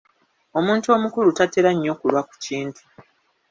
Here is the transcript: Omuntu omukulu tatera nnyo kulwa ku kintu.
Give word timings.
Omuntu 0.59 0.87
omukulu 0.95 1.29
tatera 1.37 1.69
nnyo 1.73 1.93
kulwa 1.99 2.21
ku 2.29 2.35
kintu. 2.45 2.81